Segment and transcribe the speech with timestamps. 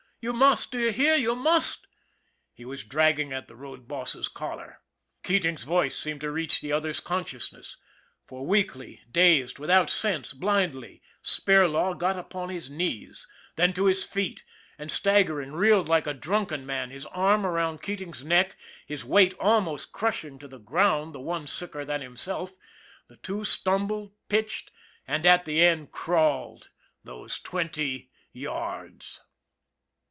[0.23, 1.87] You must, do you hear, you must!"
[2.53, 4.79] he was dragging at the road boss's collar.
[5.23, 7.75] Keating's voice seemed to reach the other's con sciousness,
[8.27, 14.43] for, weakly, dazed, without sense, blindly, Spirlaw got upon his knees, then to his feet,
[14.77, 18.23] and, stag THE BUILDER 151 gering, reeling like a drunken man, his arm around Keating's
[18.23, 18.55] neck,
[18.85, 22.51] his weight almost crushing to the ground the one sicker than himself,
[23.09, 24.69] the two stumbled, pitched,
[25.07, 26.69] and, at the end, crawled
[27.03, 29.19] those twenty yards.